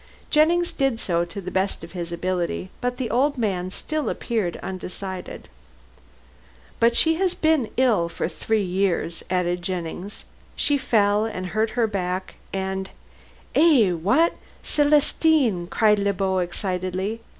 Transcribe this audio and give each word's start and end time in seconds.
Jennings 0.31 0.71
did 0.71 0.99
so, 0.99 1.25
to 1.25 1.39
the 1.39 1.51
best 1.51 1.83
of 1.83 1.91
his 1.91 2.11
ability, 2.11 2.71
but 2.81 2.97
the 2.97 3.11
old 3.11 3.37
man 3.37 3.69
still 3.69 4.09
appeared 4.09 4.57
undecided. 4.63 5.47
"But 6.79 6.95
she 6.95 7.17
has 7.17 7.35
been 7.35 7.69
ill 7.77 8.09
for 8.09 8.27
three 8.27 8.63
years," 8.63 9.21
added 9.29 9.61
Jennings. 9.61 10.25
"She 10.55 10.79
fell 10.79 11.25
and 11.25 11.45
hurt 11.53 11.69
her 11.77 11.85
back, 11.85 12.33
and" 12.51 12.89
"Eh 13.53 13.91
wha 13.91 14.13
a 14.15 14.23
at 14.23 14.33
Celestine!" 14.63 15.67
cried 15.67 15.99
Le 15.99 16.13
Beau 16.13 16.39
excitedly. 16.39 17.21